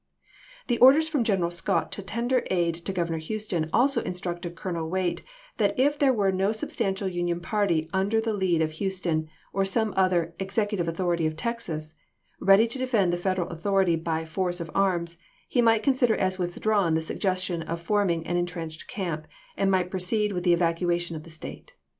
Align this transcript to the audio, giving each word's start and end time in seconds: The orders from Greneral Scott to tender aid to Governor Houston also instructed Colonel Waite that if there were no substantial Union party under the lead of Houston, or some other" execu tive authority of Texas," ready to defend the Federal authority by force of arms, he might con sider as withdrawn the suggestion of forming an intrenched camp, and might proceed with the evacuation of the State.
The 0.65 0.79
orders 0.79 1.07
from 1.07 1.23
Greneral 1.23 1.53
Scott 1.53 1.91
to 1.91 2.01
tender 2.01 2.41
aid 2.49 2.73
to 2.73 2.91
Governor 2.91 3.19
Houston 3.19 3.69
also 3.71 4.01
instructed 4.01 4.55
Colonel 4.55 4.89
Waite 4.89 5.21
that 5.57 5.79
if 5.79 5.99
there 5.99 6.11
were 6.11 6.31
no 6.31 6.51
substantial 6.51 7.07
Union 7.07 7.39
party 7.39 7.87
under 7.93 8.19
the 8.19 8.33
lead 8.33 8.63
of 8.63 8.71
Houston, 8.71 9.29
or 9.53 9.63
some 9.63 9.93
other" 9.95 10.33
execu 10.39 10.77
tive 10.77 10.87
authority 10.87 11.27
of 11.27 11.35
Texas," 11.35 11.93
ready 12.39 12.65
to 12.65 12.79
defend 12.79 13.13
the 13.13 13.17
Federal 13.17 13.49
authority 13.49 13.95
by 13.95 14.25
force 14.25 14.59
of 14.59 14.71
arms, 14.73 15.19
he 15.47 15.61
might 15.61 15.83
con 15.83 15.93
sider 15.93 16.15
as 16.15 16.39
withdrawn 16.39 16.95
the 16.95 17.03
suggestion 17.03 17.61
of 17.61 17.79
forming 17.79 18.25
an 18.25 18.37
intrenched 18.37 18.87
camp, 18.87 19.27
and 19.55 19.69
might 19.69 19.91
proceed 19.91 20.31
with 20.31 20.43
the 20.43 20.53
evacuation 20.53 21.15
of 21.15 21.21
the 21.21 21.29
State. 21.29 21.73